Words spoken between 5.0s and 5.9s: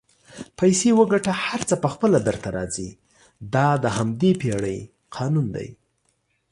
قانون دئ